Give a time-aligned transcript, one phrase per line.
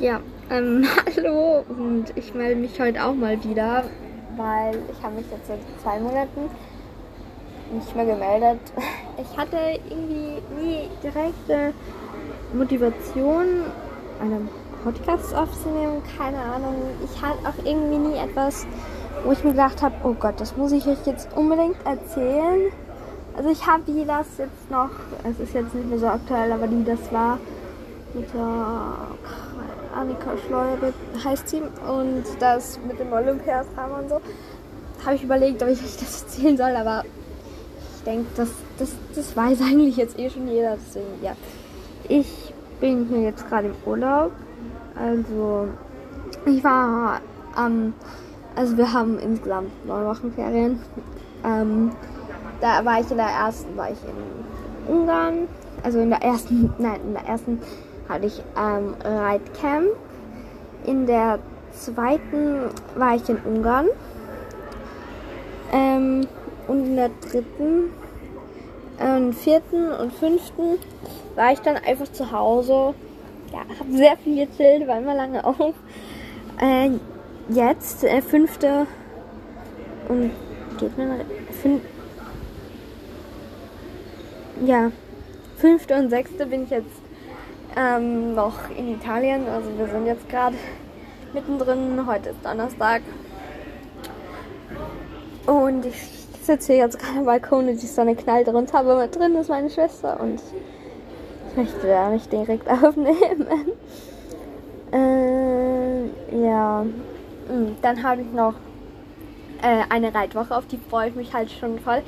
[0.00, 0.20] Ja,
[0.50, 0.84] ähm,
[1.16, 3.84] hallo und ich melde mich heute auch mal wieder,
[4.36, 6.50] weil ich habe mich jetzt seit zwei Monaten
[7.72, 8.60] nicht mehr gemeldet.
[9.16, 9.56] Ich hatte
[9.88, 11.72] irgendwie nie direkte
[12.52, 13.46] Motivation,
[14.20, 14.48] einen
[14.82, 16.74] Podcast aufzunehmen, keine Ahnung.
[17.04, 18.66] Ich hatte auch irgendwie nie etwas,
[19.24, 22.72] wo ich mir gedacht habe, oh Gott, das muss ich euch jetzt unbedingt erzählen.
[23.36, 24.90] Also ich habe wie das jetzt noch,
[25.22, 27.38] es ist jetzt nicht mehr so aktuell, aber wie das war
[28.14, 28.94] mit der
[29.94, 30.78] Annika Schleuer
[31.24, 34.20] heißt sie und das mit dem Olympiadrama und so,
[35.04, 37.04] habe ich überlegt, ob ich euch das erzählen soll, aber
[37.96, 41.32] ich denke, das, das, das weiß eigentlich jetzt eh schon jeder, deswegen ja.
[42.08, 44.32] Ich bin hier jetzt gerade im Urlaub,
[44.94, 45.68] also
[46.46, 47.20] ich war
[47.54, 47.94] am, ähm,
[48.56, 50.80] also wir haben insgesamt neun Wochen Ferien.
[51.44, 51.92] Ähm,
[52.60, 55.48] da war ich in der ersten, war ich in Ungarn,
[55.82, 57.60] also in der ersten, nein, in der ersten
[58.08, 59.88] hatte ich ähm, Reitcamp.
[60.84, 61.38] In der
[61.72, 63.88] zweiten war ich in Ungarn.
[65.72, 66.26] Ähm,
[66.66, 67.90] und in der dritten,
[68.98, 70.78] äh, vierten und fünften
[71.34, 72.94] war ich dann einfach zu Hause.
[73.52, 75.74] Ja, habe sehr viel gechillt, war immer lange auf.
[76.60, 76.90] Äh,
[77.48, 78.86] jetzt, äh, fünfte
[80.08, 80.30] und
[80.78, 81.24] geht mir
[81.62, 81.82] fünf,
[84.64, 84.90] ja,
[85.56, 87.03] fünfte und sechste bin ich jetzt
[87.76, 89.48] ähm, noch in Italien.
[89.48, 90.56] Also wir sind jetzt gerade
[91.32, 92.06] mittendrin.
[92.06, 93.02] Heute ist Donnerstag.
[95.46, 95.96] Und ich
[96.42, 99.70] sitze hier jetzt gerade am Balkon und die Sonne knallt runter, aber drin ist meine
[99.70, 100.40] Schwester und
[101.50, 103.46] ich möchte da nicht direkt aufnehmen.
[104.92, 106.86] äh, ja.
[107.48, 108.54] Hm, dann habe ich noch
[109.64, 112.02] äh, eine Reitwoche, auf die freue ich mich halt schon voll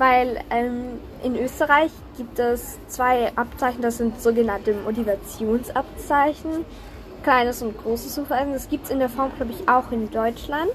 [0.00, 6.64] weil ähm, in Österreich gibt es zwei Abzeichen, das sind sogenannte Motivationsabzeichen,
[7.22, 8.54] kleines und großes Hufeisen.
[8.54, 10.72] Das gibt es in der Form, glaube ich, auch in Deutschland.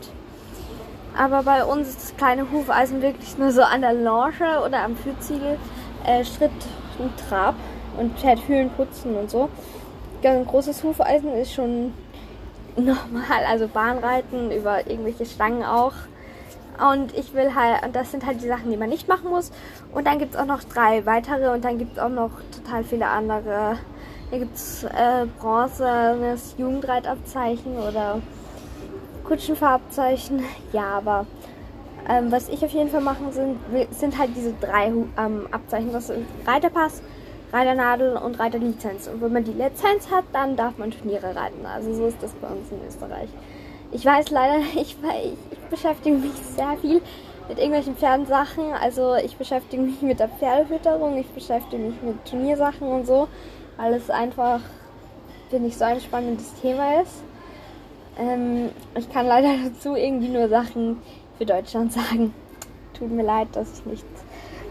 [1.17, 4.95] Aber bei uns ist das kleine Hufeisen wirklich nur so an der Longe oder am
[4.95, 5.57] Führziegel
[6.05, 6.51] äh, Schritt
[6.99, 7.55] und Trab
[7.97, 9.49] und fährt Höhlen putzen und so.
[10.23, 11.95] Ein großes Hufeisen ist schon
[12.75, 15.93] normal, also Bahnreiten über irgendwelche Stangen auch.
[16.77, 19.51] Und ich will halt, und das sind halt die Sachen, die man nicht machen muss.
[19.93, 22.83] Und dann gibt es auch noch drei weitere und dann gibt es auch noch total
[22.83, 23.77] viele andere.
[24.29, 28.21] Hier gibt es äh, bronzenes Jugendreitabzeichen oder
[29.23, 30.43] Kutschenfarbzeichen.
[30.73, 31.25] Ja, aber
[32.09, 33.57] ähm, was ich auf jeden Fall machen sind,
[33.91, 35.91] sind halt diese drei ähm, Abzeichen.
[35.91, 37.01] Das sind Reiterpass,
[37.51, 39.07] Reiternadel und Reiterlizenz.
[39.07, 41.65] Und wenn man die Lizenz hat, dann darf man Turniere reiten.
[41.65, 43.29] Also so ist das bei uns in Österreich.
[43.91, 44.97] Ich weiß leider, ich,
[45.51, 47.01] ich beschäftige mich sehr viel
[47.49, 48.73] mit irgendwelchen Pferdensachen.
[48.81, 53.27] Also ich beschäftige mich mit der Pferdefütterung, ich beschäftige mich mit Turniersachen und so,
[53.77, 54.61] weil es einfach,
[55.49, 57.23] finde ich, so ein spannendes Thema ist.
[58.17, 61.01] Ähm, ich kann leider dazu irgendwie nur Sachen
[61.37, 62.33] für Deutschland sagen.
[62.97, 64.05] Tut mir leid, dass ich nicht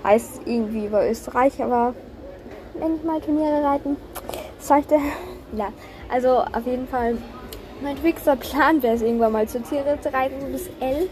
[0.02, 1.94] weiß irgendwie über Österreich, aber
[2.74, 3.96] wenn ich mal Turniere reiten
[4.58, 4.96] sollte,
[5.54, 5.68] ja.
[6.10, 7.16] Also auf jeden Fall
[7.80, 11.08] mein fixer Plan wäre es irgendwann mal zu Tiere zu reiten, so bis L.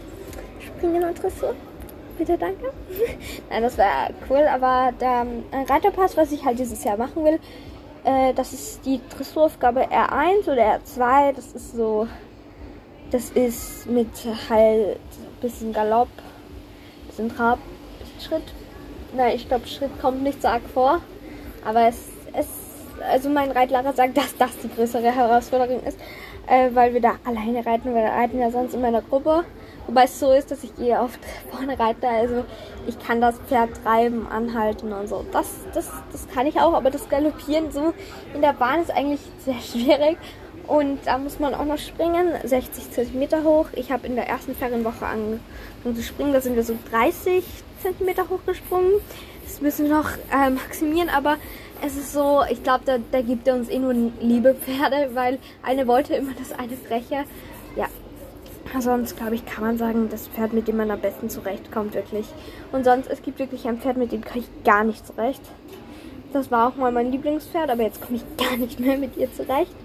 [0.59, 1.55] Springen und Dressur.
[2.17, 2.71] Bitte, danke.
[3.49, 7.39] Nein, das wäre cool, aber der äh, Reiterpass, was ich halt dieses Jahr machen will,
[8.03, 11.33] äh, das ist die Dressuraufgabe R1 oder R2.
[11.33, 12.07] Das ist so,
[13.11, 14.09] das ist mit
[14.49, 14.99] halt
[15.41, 16.09] bisschen Galopp,
[17.07, 17.59] bisschen Trab,
[17.99, 18.53] bisschen Schritt.
[19.15, 21.01] Nein, ich glaube, Schritt kommt nicht so arg vor,
[21.65, 22.09] aber es,
[23.01, 25.97] also mein Reitlehrer sagt, dass das die größere Herausforderung ist
[26.47, 27.93] äh, weil wir da alleine reiten.
[27.93, 29.43] Wir reiten ja sonst in meiner Gruppe.
[29.87, 31.19] Wobei es so ist, dass ich gehe oft
[31.51, 32.07] vorne reite.
[32.07, 32.45] Also
[32.87, 35.25] ich kann das Pferd treiben, anhalten und so.
[35.31, 37.93] Das, das, das kann ich auch, aber das Galoppieren so
[38.33, 40.17] in der Bahn ist eigentlich sehr schwierig.
[40.65, 43.65] Und da muss man auch noch springen, 60 cm hoch.
[43.73, 45.41] Ich habe in der ersten Ferienwoche angefangen
[45.95, 47.43] zu springen, da sind wir so 30
[47.81, 48.93] cm hochgesprungen.
[49.43, 51.35] Das müssen wir noch äh, maximieren, aber
[51.85, 55.37] es ist so, ich glaube, da, da gibt er uns eh nur liebe Pferde, weil
[55.63, 57.25] eine wollte immer das eine freche.
[57.75, 57.87] Ja,
[58.79, 62.25] sonst glaube ich, kann man sagen, das Pferd, mit dem man am besten zurechtkommt, wirklich.
[62.71, 65.41] Und sonst, es gibt wirklich ein Pferd, mit dem kann ich gar nicht zurecht.
[66.31, 69.31] Das war auch mal mein Lieblingspferd, aber jetzt komme ich gar nicht mehr mit ihr
[69.33, 69.75] zurecht.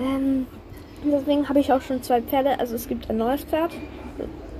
[0.00, 0.46] Ähm,
[1.04, 2.58] deswegen habe ich auch schon zwei Pferde.
[2.58, 3.70] Also es gibt ein neues Pferd.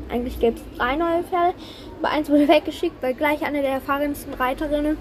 [0.09, 1.55] Eigentlich gibt es drei neue Pferde.
[1.99, 4.97] Aber eins wurde weggeschickt, weil gleich eine der erfahrensten Reiterinnen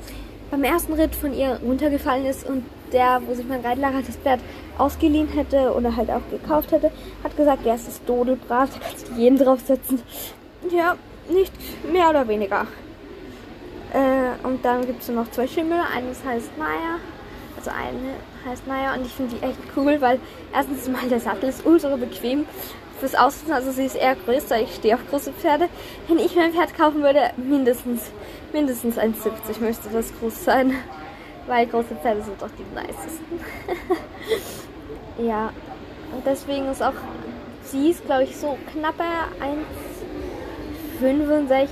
[0.51, 4.41] beim ersten Ritt von ihr runtergefallen ist und der, wo sich mein Reitlager das Pferd
[4.77, 6.91] ausgeliehen hätte oder halt auch gekauft hätte,
[7.23, 10.01] hat gesagt, ja, es ist dodelbrav, da kannst du jeden draufsetzen.
[10.69, 10.95] Ja,
[11.29, 11.53] nicht
[11.91, 12.67] mehr oder weniger.
[13.93, 15.79] Äh, und dann gibt es noch zwei Schimmel.
[15.95, 16.99] Eines heißt Maya,
[17.57, 18.15] Also eine
[18.45, 20.19] heißt Maya und ich finde die echt cool, weil
[20.53, 22.45] erstens mal der Sattel ist ultra bequem
[23.01, 23.51] fürs Aussehen.
[23.51, 24.61] Also sie ist eher größer.
[24.61, 25.67] Ich stehe auf große Pferde.
[26.07, 28.11] Wenn ich mir ein Pferd kaufen würde, mindestens,
[28.53, 30.75] mindestens 1,70 müsste das groß sein.
[31.47, 33.39] Weil große Pferde sind doch die nicesten.
[35.27, 35.51] ja.
[36.13, 36.93] Und deswegen ist auch,
[37.63, 39.03] sie ist glaube ich so knappe
[41.01, 41.67] 1,65.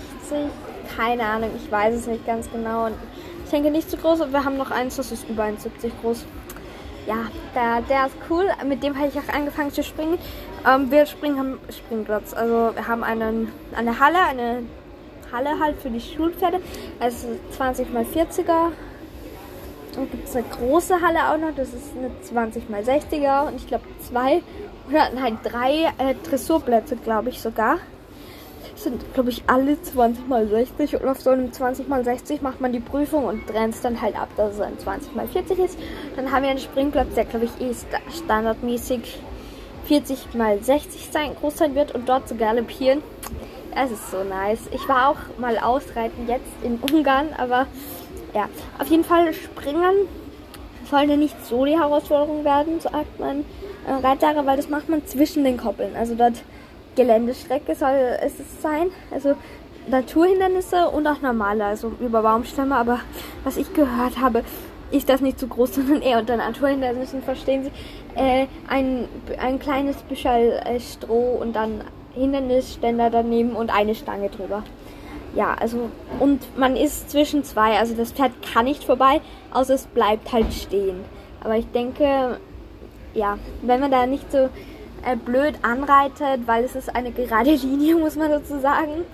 [0.98, 2.88] Keine Ahnung, ich weiß es nicht ganz genau.
[2.88, 2.96] Und
[3.44, 6.26] ich denke nicht zu groß, aber wir haben noch eins, das ist über 1,70 groß.
[7.06, 8.50] Ja, der, der ist cool.
[8.66, 10.18] Mit dem habe ich auch angefangen zu springen.
[10.67, 12.33] Ähm, wir springen am Springplatz.
[12.33, 14.63] Also wir haben einen, eine Halle, eine
[15.31, 16.59] Halle halt für die Schulpferde.
[17.00, 18.71] Also 20 x 40er
[19.95, 23.56] dann gibt es eine große Halle auch noch, das ist eine 20 x 60er und
[23.56, 24.41] ich glaube zwei
[24.89, 27.77] oder nein, drei äh, Dressurplätze, glaube ich sogar.
[28.73, 32.41] Das sind, glaube ich, alle 20 x 60 und auf so einem 20 x 60
[32.41, 35.31] macht man die Prüfung und trennt es dann halt ab, dass es ein 20 x
[35.33, 35.79] 40 ist.
[36.15, 37.73] Dann haben wir einen Springplatz, der, glaube ich, eh
[38.15, 39.19] standardmäßig
[39.89, 43.01] 40 x 60 sein, groß sein wird und dort zu galoppieren.
[43.75, 44.69] Es ist so nice.
[44.71, 47.65] Ich war auch mal ausreiten jetzt in Ungarn, aber
[48.36, 48.47] ja,
[48.77, 50.07] auf jeden Fall springen
[50.89, 53.45] sollte nicht so die Herausforderung werden, sagt man
[53.88, 55.95] äh, Reitsager, weil das macht man zwischen den Koppeln.
[55.95, 56.44] Also dort
[56.95, 58.92] Geländestrecke soll es sein.
[59.09, 59.35] Also
[59.88, 62.75] Naturhindernisse und auch normale, also über Baumstämme.
[62.75, 63.00] Aber
[63.44, 64.44] was ich gehört habe,
[64.91, 67.71] ist das nicht zu groß, sondern eher unter Naturhindernissen, verstehen Sie,
[68.15, 69.07] äh, ein,
[69.39, 71.81] ein kleines Büschel äh, Stroh und dann
[72.13, 74.63] Hindernisständer daneben und eine Stange drüber
[75.36, 75.89] ja, also
[76.19, 79.21] und man ist zwischen zwei, also das Pferd kann nicht vorbei,
[79.51, 81.06] außer es bleibt halt stehen.
[81.42, 82.39] Aber ich denke,
[83.13, 84.50] ja, wenn man da nicht so
[85.06, 89.06] äh, blöd anreitet, weil es ist eine gerade Linie, muss man dazu sagen,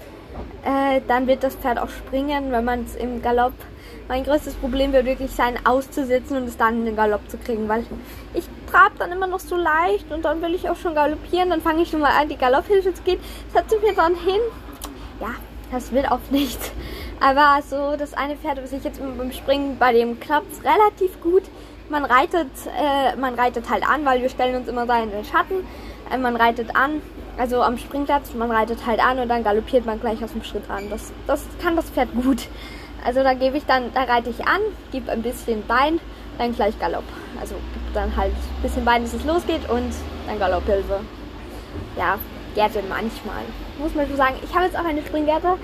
[0.63, 3.53] äh, dann wird das Pferd auch springen, wenn man es im Galopp.
[4.07, 7.67] Mein größtes Problem wird wirklich sein, auszusitzen und es dann in den Galopp zu kriegen,
[7.67, 7.85] weil
[8.33, 11.61] ich trab dann immer noch so leicht und dann will ich auch schon galoppieren, dann
[11.61, 13.19] fange ich schon mal an, die Galopphilfe zu gehen,
[13.53, 14.41] setze mir dann hin.
[15.19, 15.29] Ja,
[15.71, 16.59] das wird auch nicht.
[17.19, 21.19] Aber so das eine Pferd, was ich jetzt beim Springen, bei dem klappt es relativ
[21.21, 21.43] gut.
[21.89, 25.23] Man reitet, äh, man reitet halt an, weil wir stellen uns immer da in den
[25.23, 25.65] Schatten.
[26.11, 27.01] Äh, man reitet an,
[27.37, 30.69] also am Springplatz, man reitet halt an und dann galoppiert man gleich aus dem Schritt
[30.69, 30.89] an.
[30.89, 32.47] Das, das kann das Pferd gut.
[33.03, 34.61] Also da gebe ich dann, da reite ich an,
[34.91, 35.99] gebe ein bisschen Bein,
[36.37, 37.03] dann gleich Galopp.
[37.39, 39.93] Also gebe dann halt ein bisschen Bein, bis es losgeht und
[40.27, 41.01] dann Galopphilfe.
[41.97, 42.17] Ja,
[42.55, 43.43] Gärte manchmal.
[43.77, 44.35] Muss man so sagen.
[44.43, 45.57] Ich habe jetzt auch eine Springgärte.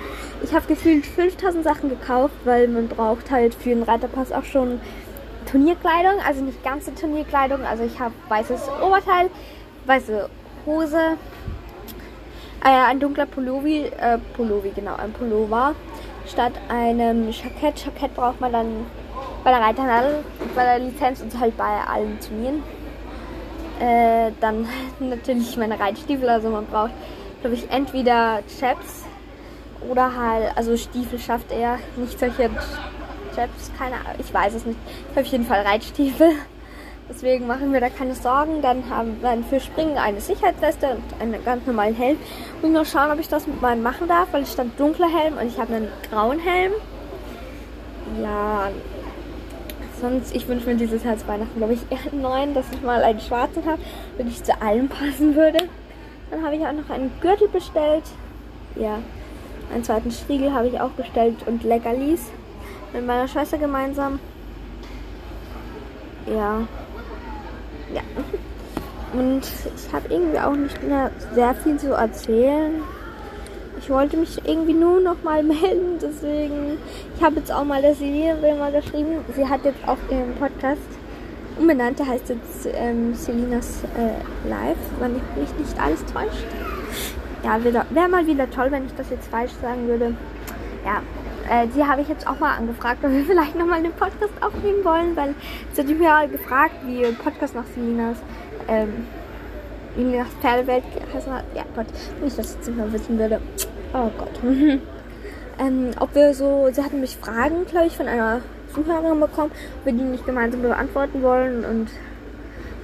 [0.44, 4.82] Ich habe gefühlt 5000 Sachen gekauft, weil man braucht halt für den Reiterpass auch schon
[5.50, 6.20] Turnierkleidung.
[6.28, 7.64] Also nicht ganze Turnierkleidung.
[7.64, 9.30] Also ich habe weißes Oberteil,
[9.86, 10.30] weiße
[10.66, 11.18] Hose,
[12.64, 15.76] äh, ein dunkler Pullovi, äh, Pullovi, genau, ein Pullover.
[16.28, 17.86] Statt einem Jackett.
[17.86, 18.86] Jackett braucht man dann
[19.44, 20.24] bei der Reiternadel,
[20.56, 22.64] bei der Lizenz und halt bei allen Turnieren.
[23.80, 24.68] Äh, dann
[25.00, 26.30] natürlich meine Reitstiefel.
[26.30, 26.92] Also man braucht,
[27.42, 29.06] glaube ich, entweder Chaps
[29.90, 32.50] oder halt, also Stiefel schafft er nicht solche
[33.36, 34.80] Chaps, keine Ahnung, ich weiß es nicht.
[35.16, 36.34] Auf jeden Fall Reitstiefel.
[37.10, 38.62] Deswegen machen wir da keine Sorgen.
[38.62, 42.18] Dann haben wir für Springen eine Sicherheitsweste und einen ganz normalen Helm.
[42.62, 45.38] Und mal schauen, ob ich das mit meinem machen darf, weil es stand dunkler Helm
[45.38, 46.72] und ich habe einen grauen Helm.
[48.22, 48.70] Ja,
[50.00, 53.04] sonst, ich wünsche mir dieses Jahr Weihnachten, glaube ich, eher einen neuen, dass ich mal
[53.04, 53.82] einen schwarzen habe,
[54.18, 55.60] wirklich zu allem passen würde.
[56.30, 58.04] Dann habe ich auch noch einen Gürtel bestellt.
[58.76, 59.00] Ja,
[59.74, 62.32] einen zweiten Striegel habe ich auch bestellt und Leckerlis
[62.94, 64.20] mit meiner Schwester gemeinsam.
[66.26, 66.68] Ja.
[67.94, 68.02] Ja.
[69.14, 72.82] Und ich habe irgendwie auch nicht mehr sehr viel zu erzählen.
[73.80, 76.78] Ich wollte mich irgendwie nur noch mal melden, deswegen.
[77.16, 77.96] Ich habe jetzt auch mal der
[78.56, 79.26] mal geschrieben.
[79.36, 80.82] Sie hat jetzt auch ihren Podcast
[81.58, 82.00] umbenannt.
[82.00, 86.48] Der heißt jetzt ähm, Selinas äh, Live, wenn mich nicht alles täuscht.
[87.44, 90.14] Ja, wäre mal wieder toll, wenn ich das jetzt falsch sagen würde.
[90.86, 91.02] Ja,
[91.52, 94.84] äh, die habe ich jetzt auch mal angefragt, ob wir vielleicht nochmal einen Podcast aufnehmen
[94.84, 95.36] wollen, weil
[95.74, 98.18] sie hat mich ja gefragt, wie Podcast nach Selinas
[98.70, 99.06] ähm,
[99.98, 101.88] in der Pferdewelt heißt ja Gott,
[102.20, 103.42] wenn ich das jetzt nicht mehr wissen würde.
[103.94, 104.40] Oh Gott.
[105.60, 108.40] ähm, ob wir so, sie hatten mich Fragen, glaube ich, von einer
[108.74, 111.90] Zuhörerin bekommen, ob wir die nicht gemeinsam beantworten wollen und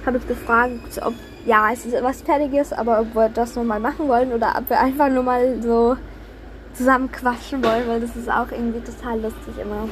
[0.04, 1.14] habe jetzt gefragt, ob,
[1.46, 4.78] ja, es ist was Fertiges, aber ob wir das nochmal machen wollen oder ob wir
[4.78, 5.96] einfach nur mal so
[6.74, 9.88] zusammen quatschen wollen, weil das ist auch irgendwie total lustig immer.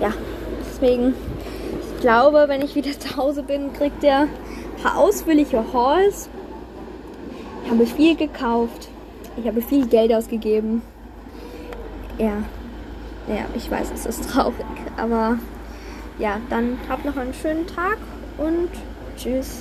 [0.00, 0.12] Ja,
[0.60, 1.14] deswegen,
[1.94, 6.28] ich glaube, wenn ich wieder zu Hause bin, kriegt der ein paar ausführliche Hauls.
[7.64, 8.88] Ich habe viel gekauft.
[9.36, 10.82] Ich habe viel Geld ausgegeben.
[12.18, 12.42] Ja.
[13.28, 14.64] Ja, ich weiß, es ist traurig,
[14.96, 15.38] aber
[16.18, 17.98] ja, dann habt noch einen schönen Tag
[18.38, 18.70] und
[19.18, 19.56] tschüss.